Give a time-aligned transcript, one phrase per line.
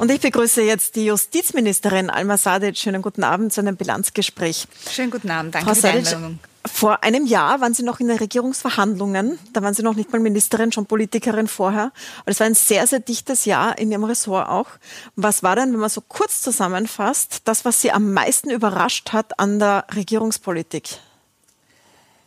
[0.00, 2.78] Und ich begrüße jetzt die Justizministerin Alma Sadic.
[2.78, 4.66] Schönen guten Abend zu einem Bilanzgespräch.
[4.90, 6.38] Schönen guten Abend, danke Frau für die Einladung.
[6.64, 9.38] Vor einem Jahr waren Sie noch in den Regierungsverhandlungen.
[9.52, 11.92] Da waren Sie noch nicht mal Ministerin, schon Politikerin vorher.
[12.22, 14.68] Aber es war ein sehr, sehr dichtes Jahr in Ihrem Ressort auch.
[15.16, 19.38] Was war denn, wenn man so kurz zusammenfasst, das, was Sie am meisten überrascht hat
[19.38, 20.98] an der Regierungspolitik?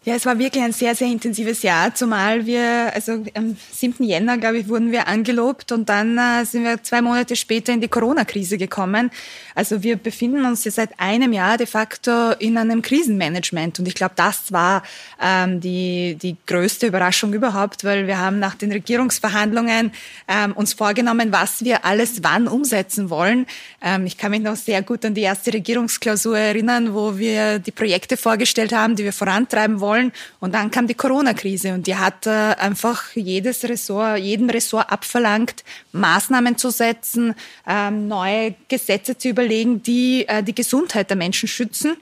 [0.06, 4.04] Ja, es war wirklich ein sehr, sehr intensives Jahr, zumal wir, also am 7.
[4.04, 7.80] Jänner, glaube ich, wurden wir angelobt und dann äh, sind wir zwei Monate später in
[7.80, 9.11] die Corona-Krise gekommen.
[9.56, 13.96] Also wir befinden uns jetzt seit einem Jahr de facto in einem Krisenmanagement und ich
[13.96, 14.84] glaube, das war
[15.21, 19.94] ähm, die, die größte Überraschung überhaupt, weil wir haben nach den Regierungsverhandlungen
[20.28, 23.46] ähm, uns vorgenommen, was wir alles wann umsetzen wollen.
[23.82, 27.72] Ähm, ich kann mich noch sehr gut an die erste Regierungsklausur erinnern, wo wir die
[27.72, 30.11] Projekte vorgestellt haben, die wir vorantreiben wollen wollen.
[30.39, 35.64] Und dann kam die Corona-Krise und die hat äh, einfach jedes Ressort, jedem Ressort abverlangt,
[35.92, 37.36] Maßnahmen zu setzen,
[37.67, 41.97] ähm, neue Gesetze zu überlegen, die äh, die Gesundheit der Menschen schützen.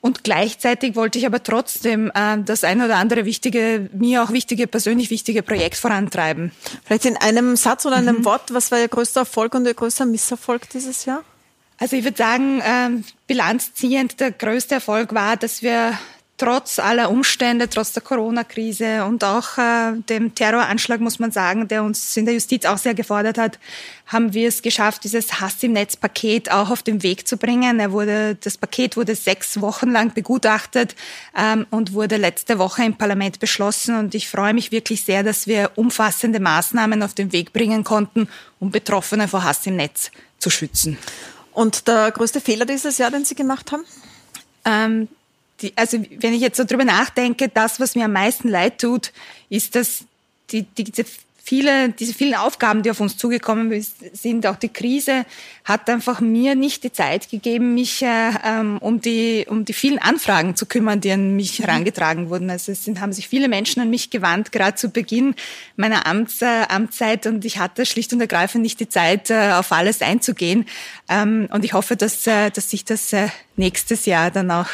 [0.00, 4.66] Und gleichzeitig wollte ich aber trotzdem äh, das ein oder andere wichtige, mir auch wichtige,
[4.66, 6.52] persönlich wichtige Projekt vorantreiben.
[6.84, 8.24] Vielleicht in einem Satz oder einem mhm.
[8.24, 11.24] Wort, was war Ihr größter Erfolg und Ihr größter Misserfolg dieses Jahr?
[11.78, 15.98] Also ich würde sagen, ähm, bilanzziehend, der größte Erfolg war, dass wir
[16.36, 21.82] trotz aller Umstände, trotz der Corona-Krise und auch äh, dem Terroranschlag, muss man sagen, der
[21.82, 23.58] uns in der Justiz auch sehr gefordert hat,
[24.06, 27.80] haben wir es geschafft, dieses Hass im Netz-Paket auch auf den Weg zu bringen.
[27.80, 30.94] Er wurde, das Paket wurde sechs Wochen lang begutachtet
[31.36, 33.96] ähm, und wurde letzte Woche im Parlament beschlossen.
[33.96, 38.28] Und ich freue mich wirklich sehr, dass wir umfassende Maßnahmen auf den Weg bringen konnten,
[38.60, 40.98] um Betroffene vor Hass im Netz zu schützen.
[41.52, 43.84] Und der größte Fehler dieses Jahr, den Sie gemacht haben?
[44.66, 45.08] Ähm,
[45.62, 49.12] die, also wenn ich jetzt so drüber nachdenke, das, was mir am meisten leid tut,
[49.48, 50.04] ist, dass
[50.50, 51.04] die, die, diese
[51.46, 53.72] viele, diese vielen Aufgaben, die auf uns zugekommen
[54.12, 55.24] sind, auch die Krise,
[55.64, 60.00] hat einfach mir nicht die Zeit gegeben, mich äh, ähm, um, die, um die vielen
[60.00, 61.64] Anfragen zu kümmern, die an mich mhm.
[61.64, 62.50] herangetragen wurden.
[62.50, 65.36] Also es sind, haben sich viele Menschen an mich gewandt, gerade zu Beginn
[65.76, 69.70] meiner Amts, äh, Amtszeit und ich hatte schlicht und ergreifend nicht die Zeit, äh, auf
[69.70, 70.66] alles einzugehen.
[71.08, 74.68] Ähm, und ich hoffe, dass, äh, dass sich das äh, nächstes Jahr dann auch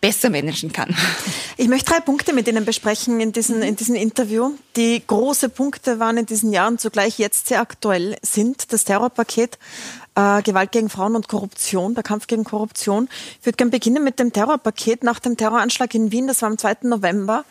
[0.00, 0.94] besser managen kann.
[1.56, 6.00] Ich möchte drei Punkte mit Ihnen besprechen in diesem, in diesem Interview, die große Punkte
[6.00, 8.72] waren in diesen Jahren, zugleich jetzt sehr aktuell sind.
[8.72, 9.58] Das Terrorpaket,
[10.16, 13.08] äh, Gewalt gegen Frauen und Korruption, der Kampf gegen Korruption.
[13.40, 15.04] Ich würde gerne beginnen mit dem Terrorpaket.
[15.04, 16.78] Nach dem Terroranschlag in Wien, das war am 2.
[16.88, 17.44] November,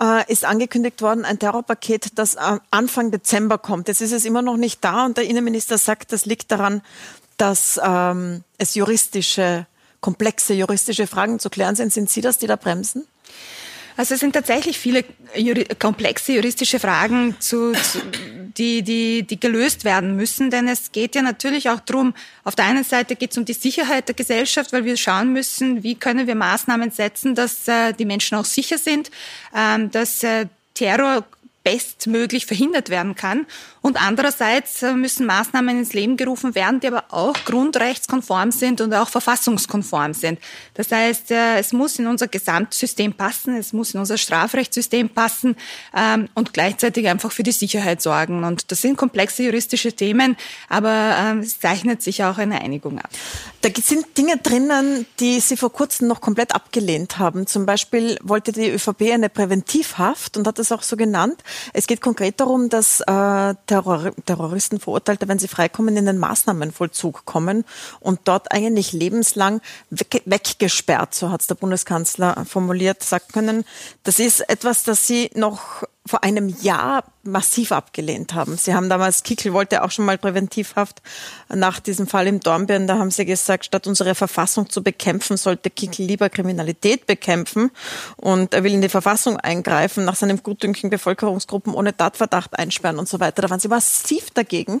[0.00, 2.36] äh, ist angekündigt worden, ein Terrorpaket, das
[2.70, 3.88] Anfang Dezember kommt.
[3.88, 6.82] Jetzt ist es immer noch nicht da und der Innenminister sagt, das liegt daran,
[7.36, 9.66] dass ähm, es juristische
[10.02, 11.90] komplexe juristische Fragen zu klären sind.
[11.90, 13.06] Sind Sie das, die da bremsen?
[13.96, 15.04] Also es sind tatsächlich viele
[15.36, 18.00] juri komplexe juristische Fragen, zu, zu,
[18.56, 20.50] die, die, die gelöst werden müssen.
[20.50, 22.14] Denn es geht ja natürlich auch darum,
[22.44, 25.82] auf der einen Seite geht es um die Sicherheit der Gesellschaft, weil wir schauen müssen,
[25.82, 29.10] wie können wir Maßnahmen setzen, dass äh, die Menschen auch sicher sind,
[29.54, 31.24] ähm, dass äh, Terror
[31.64, 33.46] bestmöglich verhindert werden kann.
[33.80, 38.94] Und andererseits äh, müssen Maßnahmen ins Leben gerufen werden, die aber auch grundrechtskonform sind und
[38.94, 40.38] auch verfassungskonform sind.
[40.74, 45.56] Das heißt, äh, es muss in unser Gesamtsystem passen, es muss in unser Strafrechtssystem passen
[45.96, 48.44] ähm, und gleichzeitig einfach für die Sicherheit sorgen.
[48.44, 50.36] Und das sind komplexe juristische Themen,
[50.68, 53.10] aber ähm, es zeichnet sich auch eine Einigung ab.
[53.62, 57.46] Da sind Dinge drinnen, die Sie vor kurzem noch komplett abgelehnt haben.
[57.46, 61.42] Zum Beispiel wollte die ÖVP eine Präventivhaft und hat das auch so genannt.
[61.72, 67.24] Es geht konkret darum, dass äh, Terror Terroristen, Verurteilte, wenn sie freikommen, in den Maßnahmenvollzug
[67.24, 67.64] kommen
[68.00, 69.60] und dort eigentlich lebenslang
[69.90, 73.64] weg weggesperrt, so hat es der Bundeskanzler formuliert, sagt können.
[74.04, 78.56] Das ist etwas, das Sie noch vor einem Jahr massiv abgelehnt haben.
[78.56, 81.00] Sie haben damals, Kickel wollte auch schon mal Präventivhaft
[81.48, 85.70] nach diesem Fall im Dornbirn, da haben Sie gesagt, statt unsere Verfassung zu bekämpfen, sollte
[85.70, 87.70] Kickel lieber Kriminalität bekämpfen
[88.16, 93.08] und er will in die Verfassung eingreifen, nach seinem Gutdünken Bevölkerungsgruppen ohne Tatverdacht einsperren und
[93.08, 93.42] so weiter.
[93.42, 94.80] Da waren Sie massiv dagegen.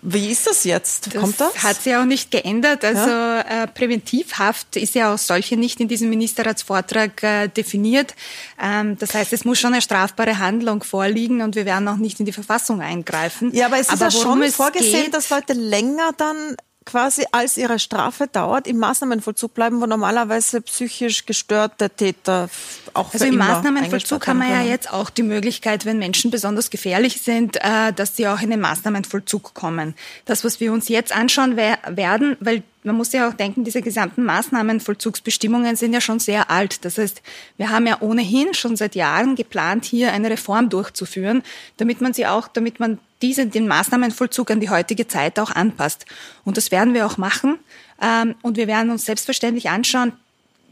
[0.00, 1.14] Wie ist das jetzt?
[1.14, 1.62] Das Kommt das?
[1.62, 2.84] Hat sich auch nicht geändert.
[2.84, 3.64] Also ja?
[3.64, 8.14] äh, Präventivhaft ist ja auch solche nicht in diesem Ministerratsvortrag äh, definiert.
[8.62, 12.20] Ähm, das heißt, es muss schon eine strafbare Handlung vorliegen und wir werden auch nicht
[12.20, 13.52] in die Verfassung eingreifen.
[13.52, 16.56] Ja, aber es ist aber ja schon vorgesehen, geht, dass Leute länger dann
[16.88, 22.48] quasi als ihre Strafe dauert, im Maßnahmenvollzug bleiben, wo normalerweise psychisch gestörte Täter
[22.94, 27.20] auch Also im Maßnahmenvollzug haben wir ja jetzt auch die Möglichkeit, wenn Menschen besonders gefährlich
[27.20, 29.94] sind, äh, dass sie auch in den Maßnahmenvollzug kommen.
[30.24, 34.24] Das, was wir uns jetzt anschauen werden, weil man muss ja auch denken, diese gesamten
[34.24, 36.84] Maßnahmenvollzugsbestimmungen sind ja schon sehr alt.
[36.86, 37.22] Das heißt,
[37.58, 41.42] wir haben ja ohnehin schon seit Jahren geplant, hier eine Reform durchzuführen,
[41.76, 46.06] damit man sie auch, damit man diese, den Maßnahmenvollzug an die heutige Zeit auch anpasst.
[46.44, 47.58] Und das werden wir auch machen.
[48.00, 50.12] Ähm, und wir werden uns selbstverständlich anschauen,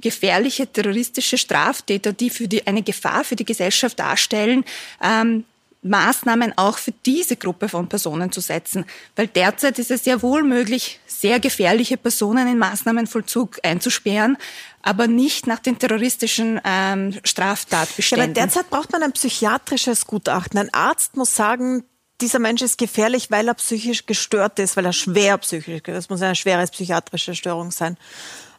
[0.01, 4.65] gefährliche terroristische Straftäter, die für die, eine Gefahr für die Gesellschaft darstellen,
[5.03, 5.45] ähm,
[5.89, 8.85] Maßnahmen auch für diese Gruppe von Personen zu setzen.
[9.15, 14.37] Weil derzeit ist es ja wohl möglich, sehr gefährliche Personen in Maßnahmenvollzug einzusperren,
[14.83, 18.35] aber nicht nach den terroristischen ähm, Straftatbeständen.
[18.35, 20.59] Ja, aber derzeit braucht man ein psychiatrisches Gutachten.
[20.59, 21.85] Ein Arzt muss sagen,
[22.21, 26.23] dieser Mensch ist gefährlich, weil er psychisch gestört ist, weil er schwer psychisch, das muss
[26.23, 27.97] eine schwere psychiatrische Störung sein.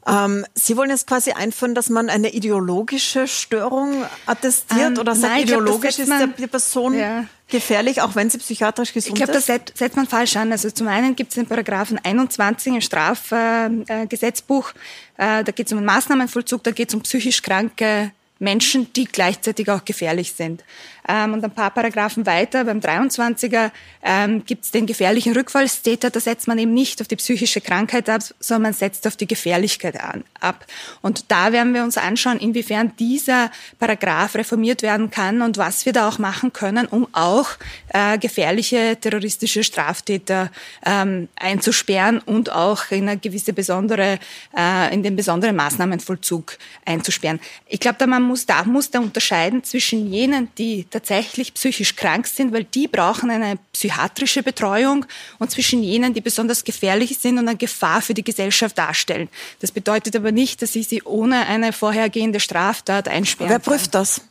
[0.08, 5.34] Ähm, Sie wollen jetzt quasi einführen, dass man eine ideologische Störung attestiert ähm, oder sagt,
[5.34, 7.26] nein, ideologisch glaub, ist man, die Person ja.
[7.50, 9.22] gefährlich, auch wenn sie psychiatrisch gesund ist?
[9.22, 10.52] Ich glaube, das setzt man falsch an.
[10.52, 14.72] Also zum einen gibt es den Paragraphen 21 im Strafgesetzbuch,
[15.18, 19.06] äh, äh, da geht es um Maßnahmenvollzug, da geht es um psychisch kranke Menschen, die
[19.06, 20.64] gleichzeitig auch gefährlich sind.
[21.08, 23.72] Ähm, und ein paar Paragraphen weiter, beim 23er,
[24.04, 26.10] ähm, gibt es den gefährlichen Rückfallstäter.
[26.10, 29.28] Da setzt man eben nicht auf die psychische Krankheit ab, sondern man setzt auf die
[29.28, 30.66] Gefährlichkeit an, ab.
[31.02, 35.94] Und da werden wir uns anschauen, inwiefern dieser Paragraph reformiert werden kann und was wir
[35.94, 37.50] da auch machen können, um auch
[37.90, 40.52] äh, gefährliche terroristische Straftäter
[40.86, 44.20] ähm, einzusperren und auch in eine gewisse besondere,
[44.58, 47.40] äh, in den besonderen Maßnahmenvollzug einzusperren.
[47.68, 52.26] Ich glaube, da man muss, da muss da unterscheiden zwischen jenen, die tatsächlich psychisch krank
[52.26, 55.06] sind, weil die brauchen eine psychiatrische Betreuung
[55.38, 59.30] und zwischen jenen, die besonders gefährlich sind und eine Gefahr für die Gesellschaft darstellen.
[59.60, 64.02] Das bedeutet aber nicht, dass ich sie ohne eine vorhergehende Straftat einsperren Wer prüft kann.
[64.02, 64.22] das?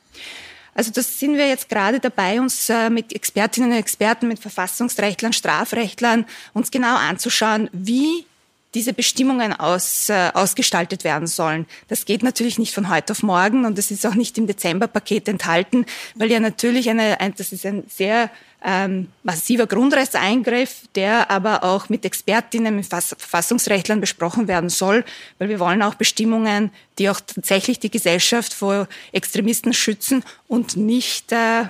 [0.74, 5.32] Also das sind wir jetzt gerade dabei, uns äh, mit Expertinnen und Experten, mit Verfassungsrechtlern,
[5.32, 8.26] Strafrechtlern uns genau anzuschauen, wie
[8.74, 11.66] diese Bestimmungen aus, äh, ausgestaltet werden sollen.
[11.88, 15.28] Das geht natürlich nicht von heute auf morgen und das ist auch nicht im Dezemberpaket
[15.28, 18.30] enthalten, weil ja natürlich eine, ein, das ist ein sehr
[18.64, 25.04] ähm, massiver Grundrechtseingriff, der aber auch mit Expertinnen, mit Verfassungsrechtlern besprochen werden soll,
[25.38, 31.32] weil wir wollen auch Bestimmungen, die auch tatsächlich die Gesellschaft vor Extremisten schützen und nicht
[31.32, 31.66] äh,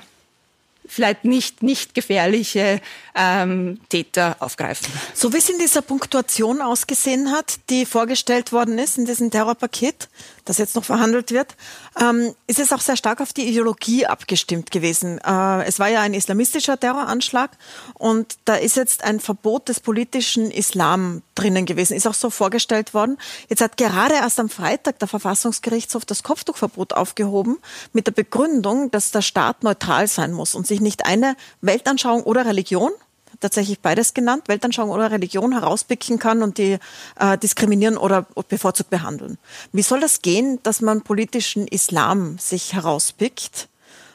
[0.89, 2.81] vielleicht nicht, nicht gefährliche
[3.15, 4.87] ähm, Täter aufgreifen.
[5.15, 10.09] So wie es in dieser Punktuation ausgesehen hat, die vorgestellt worden ist in diesem Terrorpaket,
[10.47, 11.57] das jetzt noch verhandelt wird,
[12.01, 15.19] ähm, ist es auch sehr stark auf die Ideologie abgestimmt gewesen.
[15.19, 17.51] Äh, es war ja ein islamistischer Terroranschlag
[17.95, 22.95] und da ist jetzt ein Verbot des politischen Islam drinnen gewesen, ist auch so vorgestellt
[22.95, 23.19] worden.
[23.49, 27.59] Jetzt hat gerade erst am Freitag der Verfassungsgerichtshof das Kopftuchverbot aufgehoben
[27.93, 32.47] mit der Begründung, dass der Staat neutral sein muss und sich nicht eine Weltanschauung oder
[32.47, 32.93] Religion
[33.41, 36.79] tatsächlich beides genannt, Weltanschauung oder Religion herauspicken kann und die
[37.19, 39.39] äh, diskriminieren oder bevorzugt behandeln.
[39.73, 43.69] Wie soll das gehen, dass man politischen Islam sich herauspickt,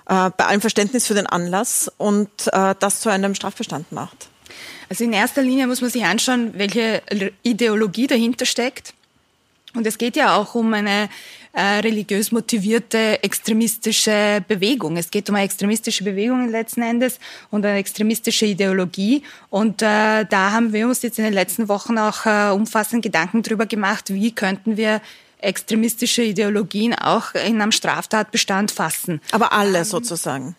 [0.08, 4.30] äh, bei allem Verständnis für den Anlass und äh, das zu einem Strafbestand macht?
[4.90, 7.02] Also in erster Linie muss man sich anschauen, welche
[7.44, 8.94] Ideologie dahinter steckt.
[9.74, 11.10] Und es geht ja auch um eine
[11.54, 14.98] äh, religiös motivierte extremistische Bewegung.
[14.98, 17.20] Es geht um eine extremistische Bewegung letzten Endes
[17.50, 19.24] und eine extremistische Ideologie.
[19.50, 23.44] Und äh, da haben wir uns jetzt in den letzten Wochen auch äh, umfassend Gedanken
[23.44, 25.02] darüber gemacht, wie könnten wir
[25.40, 29.22] extremistische Ideologien auch in einem Straftatbestand fassen.
[29.32, 30.56] Aber alle ähm, sozusagen.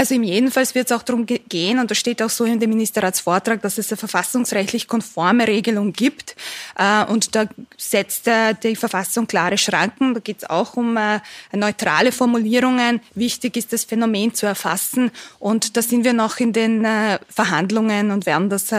[0.00, 2.70] Also im jedenfalls wird es auch darum gehen, und das steht auch so in dem
[2.70, 6.36] Ministerratsvortrag, dass es eine verfassungsrechtlich konforme Regelung gibt.
[6.78, 7.44] Äh, und da
[7.76, 10.14] setzt äh, die Verfassung klare Schranken.
[10.14, 11.20] Da geht es auch um äh,
[11.52, 13.02] neutrale Formulierungen.
[13.14, 15.10] Wichtig ist, das Phänomen zu erfassen.
[15.38, 16.86] Und da sind wir noch in den
[17.28, 18.72] Verhandlungen und werden das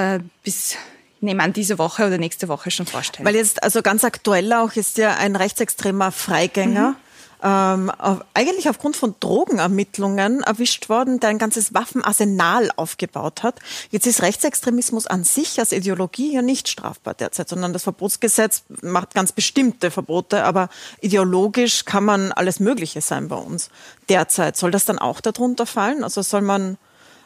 [0.44, 0.75] bis
[1.20, 3.28] nehme an, diese Woche oder nächste Woche schon vorstellen.
[3.28, 6.96] Weil jetzt, also ganz aktuell auch ist ja ein rechtsextremer Freigänger.
[7.44, 13.60] Ähm, auf, eigentlich aufgrund von Drogenermittlungen erwischt worden, der ein ganzes Waffenarsenal aufgebaut hat.
[13.90, 19.16] Jetzt ist Rechtsextremismus an sich als Ideologie ja nicht strafbar derzeit, sondern das Verbotsgesetz macht
[19.16, 20.70] ganz bestimmte Verbote, aber
[21.02, 23.70] ideologisch kann man alles Mögliche sein bei uns
[24.08, 24.56] derzeit.
[24.56, 26.04] Soll das dann auch darunter fallen?
[26.04, 26.78] Also soll man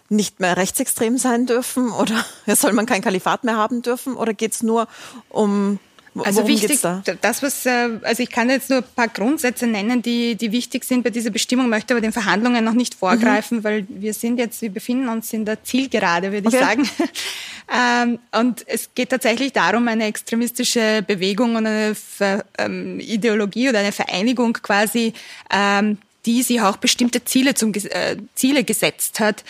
[0.07, 4.53] nicht mehr rechtsextrem sein dürfen oder soll man kein Kalifat mehr haben dürfen oder geht
[4.53, 4.87] es nur
[5.29, 5.79] um
[6.23, 7.03] also Worum wichtig, da?
[7.21, 10.85] das was, äh, also ich kann jetzt nur ein paar Grundsätze nennen, die, die wichtig
[10.85, 13.63] sind bei dieser Bestimmung, möchte aber den Verhandlungen noch nicht vorgreifen, mhm.
[13.65, 16.57] weil wir sind jetzt, wir befinden uns in der Zielgerade, würde okay.
[16.57, 16.89] ich sagen.
[18.09, 23.79] ähm, und es geht tatsächlich darum, eine extremistische Bewegung und eine Ver, ähm, Ideologie oder
[23.79, 25.13] eine Vereinigung quasi,
[25.51, 29.43] ähm, die sich auch bestimmte Ziele, zum, äh, Ziele gesetzt hat,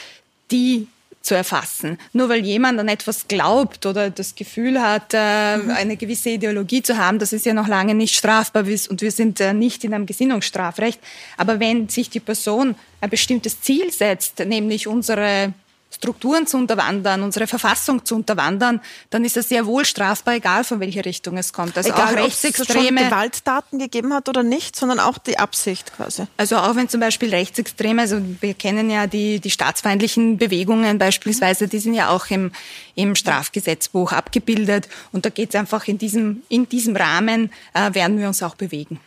[0.52, 0.88] die
[1.26, 1.98] zu erfassen.
[2.14, 5.72] Nur weil jemand an etwas glaubt oder das Gefühl hat, äh, mhm.
[5.72, 9.40] eine gewisse Ideologie zu haben, das ist ja noch lange nicht strafbar und wir sind
[9.40, 11.00] äh, nicht in einem Gesinnungsstrafrecht.
[11.38, 15.54] Aber wenn sich die Person ein bestimmtes Ziel setzt, nämlich unsere
[15.96, 20.80] Strukturen zu unterwandern, unsere Verfassung zu unterwandern, dann ist das sehr wohl strafbar, egal von
[20.80, 21.78] welcher Richtung es kommt.
[21.78, 26.24] Also egal, auch rechtsextreme es Gewalttaten gegeben hat oder nicht, sondern auch die Absicht quasi.
[26.38, 31.68] Also auch wenn zum Beispiel Rechtsextreme, also wir kennen ja die die staatsfeindlichen Bewegungen beispielsweise,
[31.68, 32.52] die sind ja auch im
[32.96, 38.20] im Strafgesetzbuch abgebildet und da geht es einfach in diesem in diesem Rahmen äh, werden
[38.20, 39.00] wir uns auch bewegen.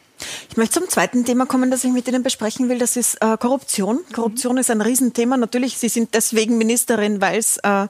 [0.51, 2.79] Ich möchte zum zweiten Thema kommen, das ich mit Ihnen besprechen will.
[2.79, 4.01] Das ist äh, Korruption.
[4.13, 4.59] Korruption mhm.
[4.59, 5.37] ist ein Riesenthema.
[5.37, 7.87] Natürlich, Sie sind deswegen Ministerin, weil es äh,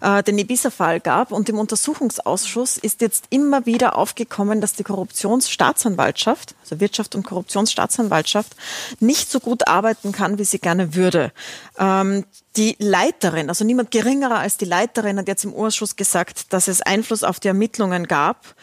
[0.00, 1.32] äh, den Ibiza-Fall gab.
[1.32, 8.56] Und im Untersuchungsausschuss ist jetzt immer wieder aufgekommen, dass die Korruptionsstaatsanwaltschaft, also Wirtschaft und Korruptionsstaatsanwaltschaft,
[9.00, 11.32] nicht so gut arbeiten kann, wie sie gerne würde.
[11.78, 12.24] Ähm,
[12.56, 16.82] die Leiterin, also niemand geringerer als die Leiterin, hat jetzt im Ausschuss gesagt, dass es
[16.82, 18.54] Einfluss auf die Ermittlungen gab.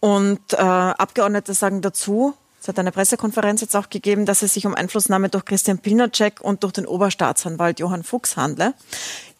[0.00, 4.66] Und äh, Abgeordnete sagen dazu, es hat eine Pressekonferenz jetzt auch gegeben, dass es sich
[4.66, 8.74] um Einflussnahme durch Christian Pilnacek und durch den Oberstaatsanwalt Johann Fuchs handle.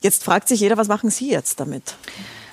[0.01, 1.95] Jetzt fragt sich jeder, was machen Sie jetzt damit?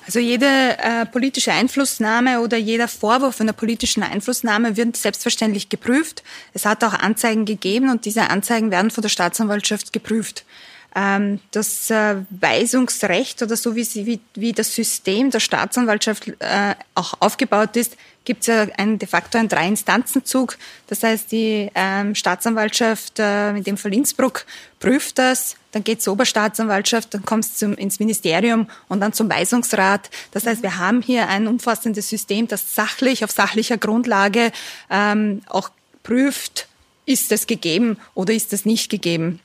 [0.06, 6.22] Also jede äh, politische Einflussnahme oder jeder Vorwurf einer politischen Einflussnahme wird selbstverständlich geprüft.
[6.54, 10.44] Es hat auch Anzeigen gegeben und diese Anzeigen werden von der Staatsanwaltschaft geprüft.
[10.94, 16.74] Ähm, das äh, Weisungsrecht oder so wie, sie, wie, wie das System der Staatsanwaltschaft äh,
[16.94, 20.58] auch aufgebaut ist, gibt es ja ein, de facto einen Drei-Instanzenzug.
[20.88, 24.46] Das heißt, die ähm, Staatsanwaltschaft, äh, in dem Fall Innsbruck,
[24.78, 30.10] prüft das, dann geht zur Oberstaatsanwaltschaft, dann kommt es ins Ministerium und dann zum Weisungsrat.
[30.32, 34.52] Das heißt, wir haben hier ein umfassendes System, das sachlich, auf sachlicher Grundlage
[34.90, 35.70] ähm, auch
[36.02, 36.66] prüft,
[37.06, 39.40] ist es gegeben oder ist es nicht gegeben.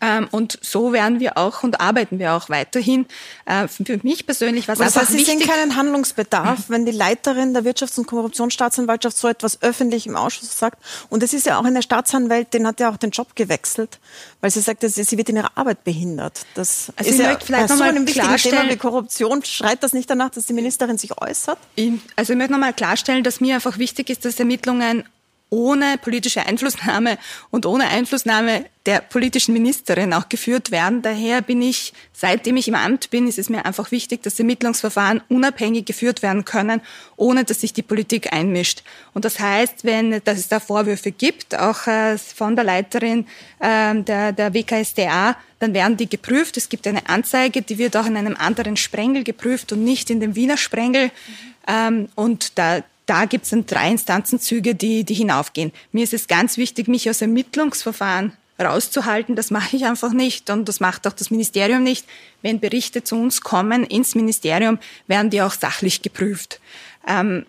[0.00, 3.06] Ähm, und so werden wir auch und arbeiten wir auch weiterhin.
[3.44, 7.62] Äh, für mich persönlich was das heißt, Sie sehen keinen Handlungsbedarf, wenn die Leiterin der
[7.62, 10.82] Wirtschafts- und Korruptionsstaatsanwaltschaft so etwas öffentlich im Ausschuss sagt.
[11.08, 13.98] Und es ist ja auch eine Staatsanwältin, hat ja auch den Job gewechselt,
[14.40, 16.46] weil sie sagt, sie wird in ihrer Arbeit behindert.
[16.54, 19.44] Das also ist ja vielleicht so einem wichtigen Thema wie Korruption.
[19.44, 21.58] Schreit das nicht danach, dass die Ministerin sich äußert?
[22.16, 25.04] Also ich möchte nochmal klarstellen, dass mir einfach wichtig ist, dass Ermittlungen
[25.50, 27.18] ohne politische Einflussnahme
[27.50, 31.02] und ohne Einflussnahme der politischen Ministerin auch geführt werden.
[31.02, 35.22] Daher bin ich, seitdem ich im Amt bin, ist es mir einfach wichtig, dass Ermittlungsverfahren
[35.28, 36.80] unabhängig geführt werden können,
[37.16, 38.82] ohne dass sich die Politik einmischt.
[39.14, 43.26] Und das heißt, wenn dass es da Vorwürfe gibt, auch äh, von der Leiterin
[43.60, 46.56] ähm, der, der WKSDA, dann werden die geprüft.
[46.56, 50.20] Es gibt eine Anzeige, die wird auch in einem anderen Sprengel geprüft und nicht in
[50.20, 51.10] dem Wiener Sprengel.
[51.68, 52.08] Mhm.
[52.14, 55.72] und da, da gibt es dann drei Instanzenzüge, die, die hinaufgehen.
[55.92, 59.36] Mir ist es ganz wichtig, mich aus Ermittlungsverfahren rauszuhalten.
[59.36, 62.06] Das mache ich einfach nicht und das macht auch das Ministerium nicht.
[62.42, 66.60] Wenn Berichte zu uns kommen ins Ministerium, werden die auch sachlich geprüft.
[67.06, 67.46] Ähm,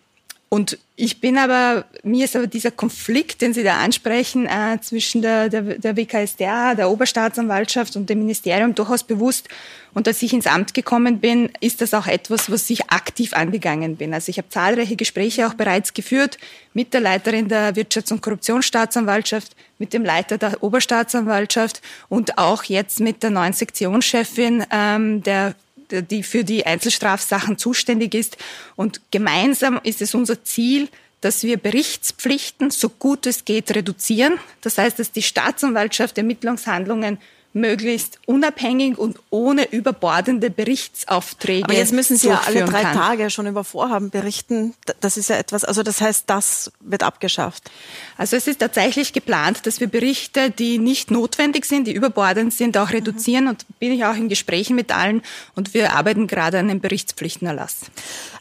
[0.50, 5.22] und ich bin aber, mir ist aber dieser Konflikt, den Sie da ansprechen, äh, zwischen
[5.22, 9.50] der, der, der WKSDA, der Oberstaatsanwaltschaft und dem Ministerium durchaus bewusst.
[9.94, 13.98] Und als ich ins Amt gekommen bin, ist das auch etwas, was ich aktiv angegangen
[13.98, 14.13] bin.
[14.13, 16.38] Also ich habe zahlreiche Gespräche auch bereits geführt
[16.74, 23.01] mit der Leiterin der Wirtschafts- und Korruptionsstaatsanwaltschaft, mit dem Leiter der Oberstaatsanwaltschaft und auch jetzt
[23.01, 25.56] mit der neuen Sektionschefin ähm, der
[25.91, 28.38] die für die Einzelstrafsachen zuständig ist.
[28.75, 30.89] Und gemeinsam ist es unser Ziel,
[31.22, 34.39] dass wir Berichtspflichten so gut es geht reduzieren.
[34.62, 37.17] Das heißt, dass die Staatsanwaltschaft Ermittlungshandlungen
[37.60, 41.66] möglichst unabhängig und ohne überbordende Berichtsaufträge.
[41.66, 42.96] Aber jetzt müssen Sie ja alle drei kann.
[42.96, 44.74] Tage schon über Vorhaben berichten.
[45.00, 47.70] Das ist ja etwas, also das heißt, das wird abgeschafft.
[48.18, 52.78] Also es ist tatsächlich geplant, dass wir Berichte, die nicht notwendig sind, die überbordend sind,
[52.78, 53.50] auch reduzieren mhm.
[53.52, 55.22] und bin ich auch in Gesprächen mit allen
[55.56, 57.78] und wir arbeiten gerade an einem Berichtspflichtenerlass.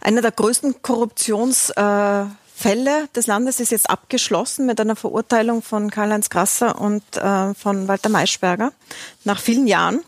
[0.01, 2.25] Einer der größten Korruptions äh
[2.59, 7.87] Fälle des Landes ist jetzt abgeschlossen mit einer Verurteilung von Karl-Heinz Grasser und äh, von
[7.87, 8.73] Walter Maischberger
[9.25, 10.03] nach vielen Jahren.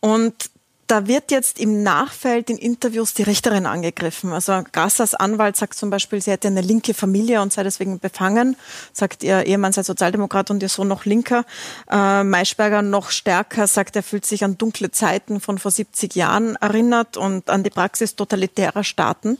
[0.00, 0.50] Und
[0.88, 4.34] da wird jetzt im Nachfeld in Interviews die Richterin angegriffen.
[4.34, 8.56] Also Grassers Anwalt sagt zum Beispiel, sie hätte eine linke Familie und sei deswegen befangen.
[8.92, 11.46] Sagt ihr Ehemann sei Sozialdemokrat und ihr Sohn noch Linker.
[11.90, 16.56] Äh, Maischberger noch stärker sagt, er fühlt sich an dunkle Zeiten von vor 70 Jahren
[16.56, 19.38] erinnert und an die Praxis totalitärer Staaten.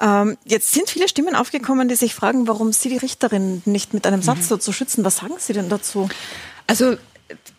[0.00, 4.06] Ähm, jetzt sind viele Stimmen aufgekommen, die sich fragen, warum Sie die Richterin nicht mit
[4.06, 4.44] einem Satz mhm.
[4.44, 5.04] so zu schützen.
[5.04, 6.08] Was sagen Sie denn dazu?
[6.66, 6.96] Also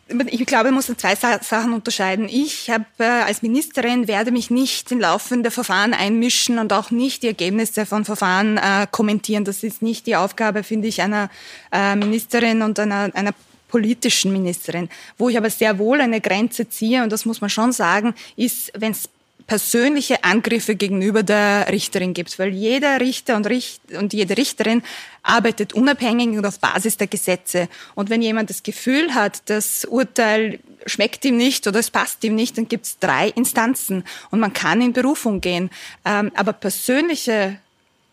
[0.07, 2.29] ich glaube, man muss zwei Sachen unterscheiden.
[2.29, 7.23] Ich habe äh, als Ministerin werde mich nicht in laufende Verfahren einmischen und auch nicht
[7.23, 9.45] die Ergebnisse von Verfahren äh, kommentieren.
[9.45, 11.29] Das ist nicht die Aufgabe, finde ich, einer
[11.71, 13.33] äh, Ministerin und einer, einer
[13.67, 14.89] politischen Ministerin.
[15.17, 18.71] Wo ich aber sehr wohl eine Grenze ziehe, und das muss man schon sagen, ist,
[18.75, 19.09] wenn es
[19.47, 24.81] persönliche Angriffe gegenüber der Richterin gibt, weil jeder Richter und, Richt und jede Richterin
[25.21, 27.69] arbeitet unabhängig und auf Basis der Gesetze.
[27.93, 32.35] Und wenn jemand das Gefühl hat, das Urteil schmeckt ihm nicht oder es passt ihm
[32.35, 35.69] nicht, dann gibt es drei Instanzen und man kann in Berufung gehen.
[36.05, 37.57] Ähm, aber persönliche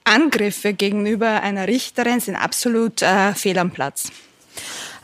[0.04, 4.10] Angriffe gegenüber einer Richterin sind absolut äh, fehl am Platz.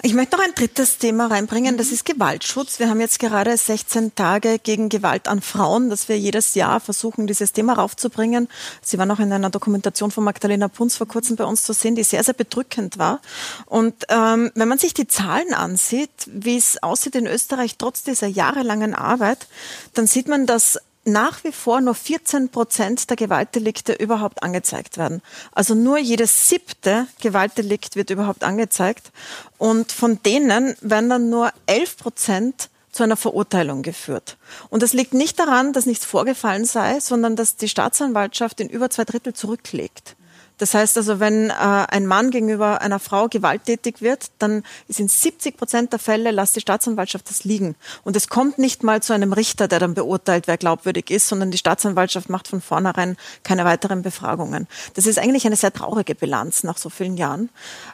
[0.02, 2.78] Ich möchte noch ein drittes Thema reinbringen, das ist Gewaltschutz.
[2.78, 7.26] Wir haben jetzt gerade 16 Tage gegen Gewalt an Frauen, dass wir jedes Jahr versuchen,
[7.26, 8.48] dieses Thema raufzubringen.
[8.80, 11.96] Sie war noch in einer Dokumentation von Magdalena Punz vor kurzem bei uns zu sehen,
[11.96, 13.20] die sehr, sehr bedrückend war.
[13.66, 18.28] Und ähm, wenn man sich die Zahlen ansieht, wie es aussieht in Österreich trotz dieser
[18.28, 19.48] jahrelangen Arbeit,
[19.94, 20.78] dann sieht man, dass
[21.08, 25.22] nach wie vor nur 14 Prozent der Gewaltdelikte überhaupt angezeigt werden.
[25.52, 29.10] Also nur jedes siebte Gewaltdelikt wird überhaupt angezeigt.
[29.58, 34.36] Und von denen werden dann nur 11 Prozent zu einer Verurteilung geführt.
[34.70, 38.90] Und das liegt nicht daran, dass nichts vorgefallen sei, sondern dass die Staatsanwaltschaft in über
[38.90, 40.16] zwei Drittel zurücklegt.
[40.58, 45.08] Das heißt also, wenn äh, ein Mann gegenüber einer Frau gewalttätig wird, dann ist in
[45.08, 47.76] 70 Prozent der Fälle, lasst die Staatsanwaltschaft das liegen.
[48.04, 51.50] Und es kommt nicht mal zu einem Richter, der dann beurteilt, wer glaubwürdig ist, sondern
[51.50, 54.66] die Staatsanwaltschaft macht von vornherein keine weiteren Befragungen.
[54.94, 57.48] Das ist eigentlich eine sehr traurige Bilanz nach so vielen Jahren.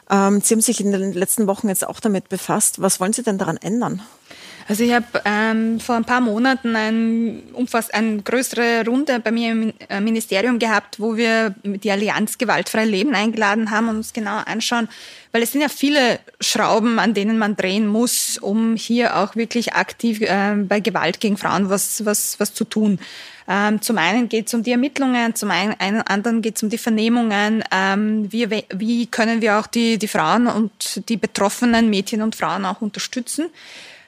[0.09, 2.81] Ähm, Sie haben sich in den letzten Wochen jetzt auch damit befasst.
[2.81, 4.01] Was wollen Sie denn daran ändern?
[4.67, 9.51] Also ich habe ähm, vor ein paar Monaten ein, umfass, eine größere Runde bei mir
[9.51, 14.37] im äh, Ministerium gehabt, wo wir die Allianz Gewaltfrei Leben eingeladen haben und uns genau
[14.37, 14.89] anschauen,
[15.31, 19.73] weil es sind ja viele Schrauben, an denen man drehen muss, um hier auch wirklich
[19.73, 22.97] aktiv äh, bei Gewalt gegen Frauen was, was, was zu tun.
[23.47, 26.79] Ähm, zum einen geht es um die Ermittlungen, zum einen, anderen geht es um die
[26.79, 27.63] Vernehmungen.
[27.71, 32.65] Ähm, wie, wie können wir auch die, die Frauen und die betroffenen Mädchen und Frauen
[32.65, 33.51] auch unterstützen?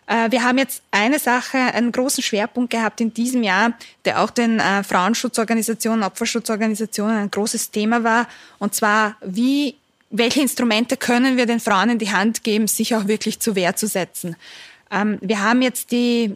[0.08, 3.74] Äh, wir haben jetzt eine Sache, einen großen Schwerpunkt gehabt in diesem Jahr,
[4.06, 8.28] der auch den äh, Frauenschutzorganisationen, Opferschutzorganisationen ein großes Thema war.
[8.58, 9.76] Und zwar, wie,
[10.10, 13.76] welche Instrumente können wir den Frauen in die Hand geben, sich auch wirklich zur Wehr
[13.76, 14.36] zu setzen?
[14.90, 16.36] Ähm, wir haben jetzt die,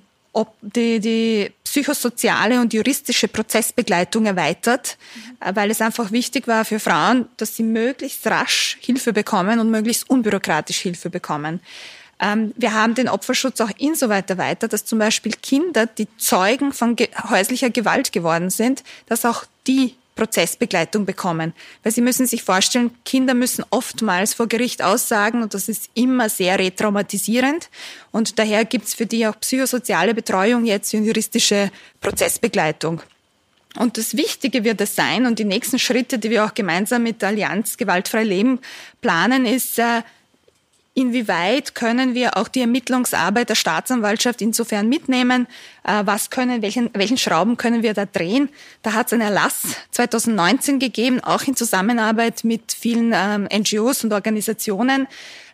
[0.61, 5.55] die, die psychosoziale und juristische Prozessbegleitung erweitert, mhm.
[5.55, 10.09] weil es einfach wichtig war für Frauen, dass sie möglichst rasch Hilfe bekommen und möglichst
[10.09, 11.61] unbürokratisch Hilfe bekommen.
[12.21, 16.95] Ähm, wir haben den Opferschutz auch insoweit erweitert, dass zum Beispiel Kinder, die Zeugen von
[17.29, 21.53] häuslicher Gewalt geworden sind, dass auch die Prozessbegleitung bekommen.
[21.81, 26.29] Weil Sie müssen sich vorstellen, Kinder müssen oftmals vor Gericht aussagen und das ist immer
[26.29, 27.69] sehr retraumatisierend.
[28.11, 33.01] Und daher gibt es für die auch psychosoziale Betreuung jetzt und juristische Prozessbegleitung.
[33.79, 37.21] Und das Wichtige wird es sein und die nächsten Schritte, die wir auch gemeinsam mit
[37.21, 38.59] der Allianz Gewaltfrei Leben
[38.99, 40.01] planen, ist, äh,
[40.93, 45.47] Inwieweit können wir auch die Ermittlungsarbeit der Staatsanwaltschaft insofern mitnehmen?
[45.85, 48.49] Äh, was können, welchen, welchen Schrauben können wir da drehen?
[48.81, 54.11] Da hat es einen Erlass 2019 gegeben, auch in Zusammenarbeit mit vielen ähm, NGOs und
[54.11, 55.07] Organisationen.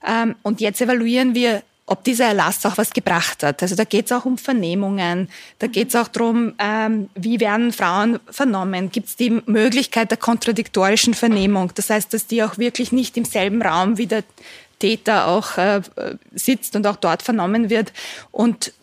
[0.08, 3.62] Ähm, und jetzt evaluieren wir, ob dieser Erlass auch was gebracht hat.
[3.62, 7.71] Also da geht es auch um Vernehmungen, da geht es auch darum, ähm, wie werden
[7.71, 12.91] Frauen vernommen, gibt es die Möglichkeit der kontradiktorischen Vernehmung, das heißt, dass die auch wirklich
[12.91, 14.23] nicht im selben Raum wie der
[14.80, 15.82] Täter auch äh,
[16.34, 17.94] sitzt und auch dort vernommen wird.
[18.32, 18.74] Und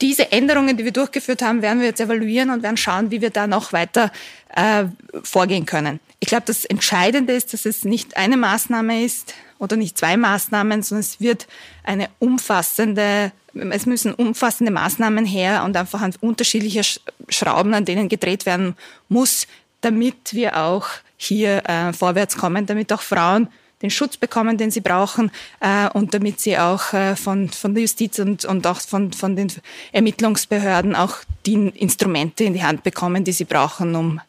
[0.00, 3.30] diese Änderungen, die wir durchgeführt haben, werden wir jetzt evaluieren und werden schauen, wie wir
[3.30, 4.12] da noch weiter
[4.54, 4.84] äh,
[5.22, 6.00] vorgehen können.
[6.20, 10.82] Ich glaube, das Entscheidende ist, dass es nicht eine Maßnahme ist oder nicht zwei Maßnahmen,
[10.82, 11.46] sondern es wird
[11.82, 16.82] eine umfassende, es müssen umfassende Maßnahmen her und einfach an unterschiedliche
[17.28, 18.76] Schrauben, an denen gedreht werden
[19.08, 19.46] muss,
[19.80, 23.48] damit wir auch hier äh, vorwärts kommen, damit auch Frauen
[23.82, 27.82] den Schutz bekommen, den sie brauchen äh, und damit sie auch äh, von, von der
[27.82, 29.52] Justiz und, und auch von, von den
[29.92, 34.20] Ermittlungsbehörden auch die Instrumente in die Hand bekommen, die sie brauchen, um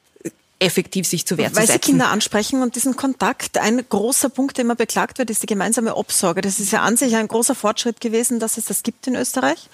[0.60, 1.70] effektiv sich zu Wehr zu setzen.
[1.70, 5.43] Weil Sie Kinder ansprechen und diesen Kontakt, ein großer Punkt, der immer beklagt wird, ist
[5.43, 6.41] die gemeinsame Obsorge.
[6.41, 9.70] Das ist ja an sich ein großer Fortschritt gewesen, dass es das gibt in Österreich.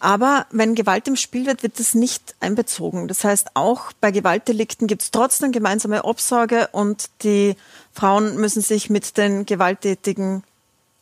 [0.00, 3.08] Aber wenn Gewalt im Spiel wird, wird das nicht einbezogen.
[3.08, 7.56] Das heißt, auch bei Gewaltdelikten gibt es trotzdem gemeinsame Obsorge und die
[7.92, 10.44] Frauen müssen sich mit den gewalttätigen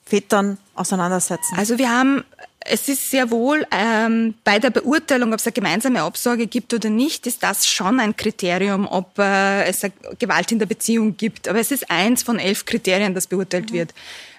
[0.05, 1.57] Vätern auseinandersetzen.
[1.57, 2.25] Also wir haben
[2.69, 6.91] es ist sehr wohl ähm, bei der Beurteilung, ob es eine gemeinsame Absorge gibt oder
[6.91, 9.83] nicht, ist das schon ein Kriterium, ob äh, es
[10.19, 11.49] Gewalt in der Beziehung gibt.
[11.49, 13.75] Aber es ist eins von elf Kriterien, das beurteilt mhm.
[13.75, 13.95] wird.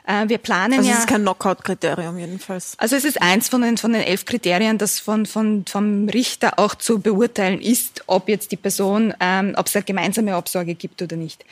[0.08, 0.96] Äh, wir planen also ja.
[0.96, 2.76] Es ist kein Knockout-Kriterium jedenfalls.
[2.78, 6.58] Also es ist eins von den, von den elf Kriterien, das von, von, vom Richter
[6.58, 11.02] auch zu beurteilen ist, ob jetzt die Person, ähm, ob es eine gemeinsame Absorge gibt
[11.02, 11.44] oder nicht.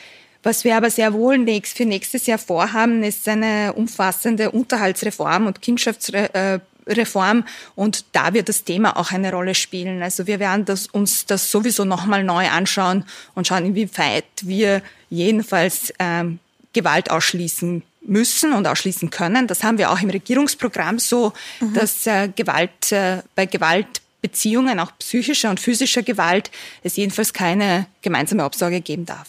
[0.46, 7.44] Was wir aber sehr wohl für nächstes Jahr vorhaben, ist eine umfassende Unterhaltsreform und Kindschaftsreform
[7.74, 10.04] und da wird das Thema auch eine Rolle spielen.
[10.04, 13.04] Also wir werden das, uns das sowieso nochmal neu anschauen
[13.34, 16.38] und schauen, inwieweit wir jedenfalls ähm,
[16.72, 19.48] Gewalt ausschließen müssen und ausschließen können.
[19.48, 21.74] Das haben wir auch im Regierungsprogramm so, mhm.
[21.74, 26.50] dass äh, Gewalt äh, bei Gewalt Beziehungen, auch psychischer und physischer Gewalt,
[26.82, 29.28] es jedenfalls keine gemeinsame Obsorge geben darf.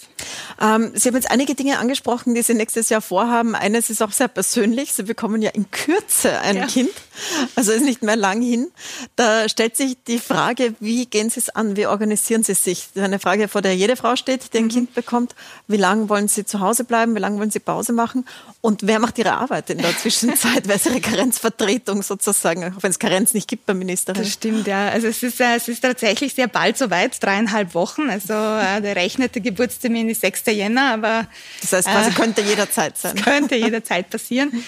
[0.60, 3.54] Ähm, Sie haben jetzt einige Dinge angesprochen, die Sie nächstes Jahr vorhaben.
[3.54, 4.94] Eines ist auch sehr persönlich.
[4.94, 6.66] Sie bekommen ja in Kürze ein ja.
[6.66, 6.90] Kind.
[7.56, 8.68] Also ist nicht mehr lang hin.
[9.16, 11.76] Da stellt sich die Frage, wie gehen Sie es an?
[11.76, 12.88] Wie organisieren Sie sich?
[12.94, 14.70] Das ist eine Frage, vor der jede Frau steht, die ein mhm.
[14.70, 15.36] Kind bekommt.
[15.68, 17.16] Wie lange wollen Sie zu Hause bleiben?
[17.16, 18.26] Wie lange wollen Sie Pause machen?
[18.62, 20.68] Und wer macht Ihre Arbeit in der Zwischenzeit?
[20.68, 22.64] wer ist Ihre Karenzvertretung sozusagen?
[22.64, 24.22] Auch wenn es Karenz nicht gibt beim Ministerin.
[24.22, 24.87] Das stimmt, ja.
[24.92, 28.10] Also es ist, äh, es ist tatsächlich sehr bald soweit, dreieinhalb Wochen.
[28.10, 30.46] Also äh, der rechnete Geburtstermin ist 6.
[30.48, 31.28] Jänner, aber...
[31.62, 33.16] Das heißt quasi äh, könnte jederzeit sein.
[33.24, 34.64] Könnte jederzeit passieren.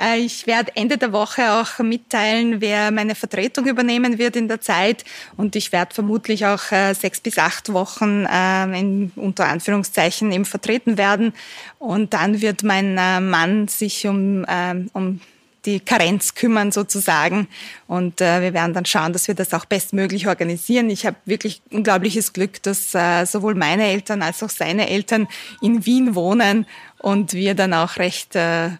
[0.00, 4.60] Äh, ich werde Ende der Woche auch mitteilen, wer meine Vertretung übernehmen wird in der
[4.60, 5.04] Zeit.
[5.36, 6.62] Und ich werde vermutlich auch
[6.94, 11.32] sechs bis acht Wochen in, unter Anführungszeichen eben vertreten werden.
[11.78, 14.44] Und dann wird mein Mann sich um,
[14.92, 15.20] um
[15.64, 17.48] die Karenz kümmern sozusagen.
[17.86, 20.90] Und äh, wir werden dann schauen, dass wir das auch bestmöglich organisieren.
[20.90, 25.28] Ich habe wirklich unglaubliches Glück, dass äh, sowohl meine Eltern als auch seine Eltern
[25.60, 26.66] in Wien wohnen
[26.98, 28.70] und wir dann auch recht äh, äh,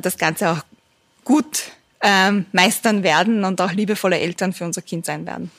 [0.00, 0.60] das Ganze auch
[1.24, 1.64] gut
[2.00, 5.50] äh, meistern werden und auch liebevolle Eltern für unser Kind sein werden.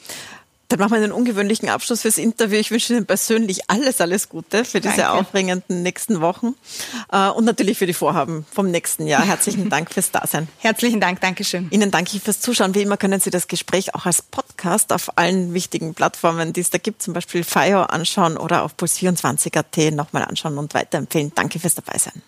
[0.70, 2.58] Dann machen wir einen ungewöhnlichen Abschluss fürs Interview.
[2.58, 5.12] Ich wünsche Ihnen persönlich alles, alles Gute für diese Danke.
[5.12, 6.56] aufregenden nächsten Wochen
[7.12, 9.26] äh, und natürlich für die Vorhaben vom nächsten Jahr.
[9.26, 10.50] Herzlichen Dank fürs Dasein.
[10.60, 11.68] Herzlichen Dank, Dankeschön.
[11.70, 12.76] Ihnen danke ich fürs Zuschauen.
[12.76, 16.70] Wie immer können Sie das Gespräch auch als Podcast auf allen wichtigen Plattformen, die es
[16.70, 21.32] da gibt, zum Beispiel FIO anschauen oder auf puls24.at nochmal anschauen und weiterempfehlen.
[21.34, 22.22] Danke fürs Dabeisein.